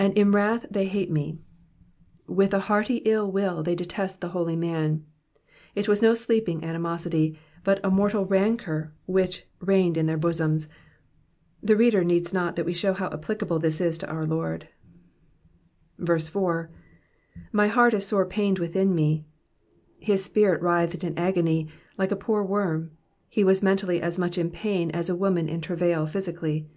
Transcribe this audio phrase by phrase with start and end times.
[0.00, 1.36] ^^And in wrath they hate me,'''*
[2.26, 5.04] With a hearty ill will they detested the holy man.
[5.74, 10.70] It was no sleeping animosity, but a moral rancour which reigned in their bosoms.
[11.62, 14.68] The reader needs not that we show how applicable this is to our Lord.
[15.98, 16.70] 4.
[17.52, 19.22] ''My heart is sore pained within me,'*'*
[19.98, 21.68] His spirit writhed in agony,
[21.98, 22.92] like a poor worm;
[23.28, 26.70] he was mentally as much in pain as a woman in travail physically.